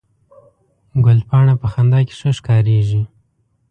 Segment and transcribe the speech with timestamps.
[1.05, 3.01] ګلپاڼه په خندا کې ښه ښکارېږي